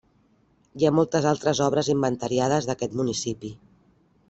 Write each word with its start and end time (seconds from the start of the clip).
Hi 0.79 0.87
ha 0.87 0.91
moltes 0.99 1.27
altres 1.33 1.61
obres 1.67 1.91
inventariades 1.95 2.69
d'aquest 2.71 2.99
municipi. 3.03 3.53